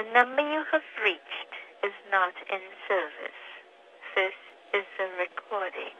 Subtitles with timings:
[0.00, 1.52] The number you have reached
[1.84, 3.40] is not in service.
[4.16, 4.32] This
[4.72, 5.92] is a recording.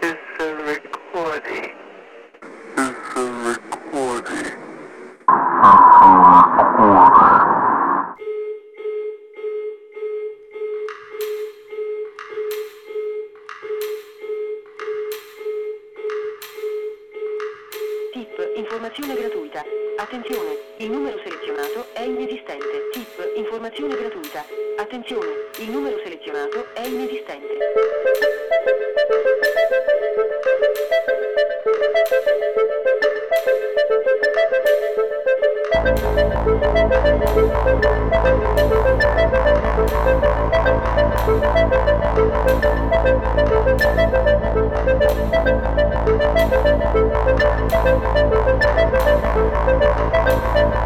[0.00, 1.87] This is a recording.
[18.88, 19.64] Informazione gratuita.
[19.96, 22.88] Attenzione, il numero selezionato è inesistente.
[22.92, 24.46] Tip, informazione gratuita.
[24.78, 25.28] Attenzione,
[25.58, 27.56] il numero selezionato è inesistente.
[41.28, 41.87] The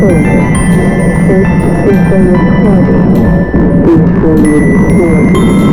[0.00, 0.26] recording.
[1.88, 3.16] It's been recording.
[3.88, 4.42] It's been
[4.72, 5.67] recording.